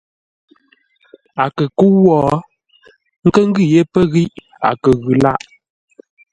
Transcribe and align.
A 1.43 1.45
kə 1.55 1.63
kə́u 1.77 1.97
wó 2.05 2.17
nkə́ 3.25 3.43
ngʉ̂ 3.49 3.65
yé 3.73 3.81
pə́ 3.93 4.03
ghíʼ 4.13 4.31
a 4.67 4.69
kə 4.81 4.89
ghʉ 5.03 5.13
lâʼ. 5.23 5.39